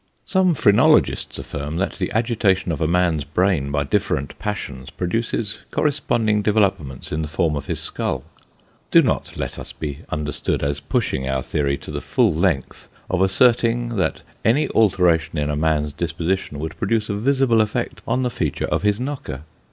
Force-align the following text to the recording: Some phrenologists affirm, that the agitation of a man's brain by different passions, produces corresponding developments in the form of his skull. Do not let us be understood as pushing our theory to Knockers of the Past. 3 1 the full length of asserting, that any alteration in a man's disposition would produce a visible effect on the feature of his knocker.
Some 0.25 0.55
phrenologists 0.55 1.37
affirm, 1.37 1.77
that 1.77 1.97
the 1.97 2.11
agitation 2.11 2.71
of 2.71 2.81
a 2.81 2.87
man's 2.87 3.23
brain 3.23 3.69
by 3.69 3.83
different 3.83 4.39
passions, 4.39 4.89
produces 4.89 5.61
corresponding 5.69 6.41
developments 6.41 7.11
in 7.11 7.21
the 7.21 7.27
form 7.27 7.55
of 7.55 7.67
his 7.67 7.79
skull. 7.79 8.23
Do 8.89 9.03
not 9.03 9.37
let 9.37 9.59
us 9.59 9.73
be 9.73 9.99
understood 10.09 10.63
as 10.63 10.79
pushing 10.79 11.29
our 11.29 11.43
theory 11.43 11.77
to 11.77 11.91
Knockers 11.91 11.93
of 11.93 11.93
the 11.93 11.99
Past. 11.99 12.15
3 12.15 12.21
1 12.23 12.29
the 12.31 12.33
full 12.33 12.33
length 12.41 12.89
of 13.11 13.21
asserting, 13.21 13.89
that 13.97 14.21
any 14.43 14.67
alteration 14.69 15.37
in 15.37 15.51
a 15.51 15.55
man's 15.55 15.93
disposition 15.93 16.57
would 16.57 16.79
produce 16.79 17.07
a 17.07 17.13
visible 17.15 17.61
effect 17.61 18.01
on 18.07 18.23
the 18.23 18.31
feature 18.31 18.65
of 18.65 18.81
his 18.81 18.99
knocker. 18.99 19.43